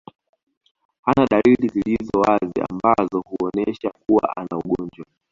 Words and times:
Hana 1.05 1.25
dalili 1.31 1.67
zilizo 1.67 2.19
wazi 2.27 2.63
ambazo 2.69 3.21
huonesha 3.25 3.91
kuwa 4.07 4.37
ana 4.37 4.57
ugonjwa 4.65 5.05